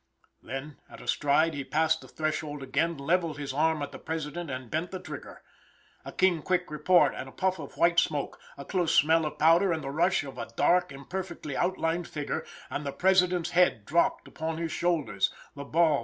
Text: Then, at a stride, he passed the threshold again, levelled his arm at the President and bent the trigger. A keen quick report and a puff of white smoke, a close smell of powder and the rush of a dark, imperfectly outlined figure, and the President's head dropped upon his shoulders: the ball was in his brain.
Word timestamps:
Then, 0.41 0.79
at 0.89 0.99
a 0.99 1.07
stride, 1.07 1.53
he 1.53 1.63
passed 1.63 2.01
the 2.01 2.07
threshold 2.07 2.63
again, 2.63 2.97
levelled 2.97 3.37
his 3.37 3.53
arm 3.53 3.83
at 3.83 3.91
the 3.91 3.99
President 3.99 4.49
and 4.49 4.71
bent 4.71 4.89
the 4.89 4.99
trigger. 4.99 5.43
A 6.03 6.11
keen 6.11 6.41
quick 6.41 6.71
report 6.71 7.13
and 7.15 7.29
a 7.29 7.31
puff 7.31 7.59
of 7.59 7.77
white 7.77 7.99
smoke, 7.99 8.39
a 8.57 8.65
close 8.65 8.95
smell 8.95 9.27
of 9.27 9.37
powder 9.37 9.71
and 9.71 9.83
the 9.83 9.91
rush 9.91 10.23
of 10.23 10.39
a 10.39 10.49
dark, 10.55 10.91
imperfectly 10.91 11.55
outlined 11.55 12.07
figure, 12.07 12.43
and 12.71 12.83
the 12.83 12.91
President's 12.91 13.51
head 13.51 13.85
dropped 13.85 14.27
upon 14.27 14.57
his 14.57 14.71
shoulders: 14.71 15.29
the 15.55 15.63
ball 15.63 15.65
was 15.65 15.69
in 15.69 15.93
his 15.93 15.99
brain. 15.99 15.99